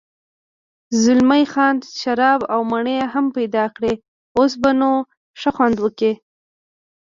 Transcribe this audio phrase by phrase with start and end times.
[1.01, 3.93] زلمی خان شراب او مڼې هم پیدا کړې،
[4.37, 4.91] اوس به نو
[5.39, 6.13] ښه خوند وکړي.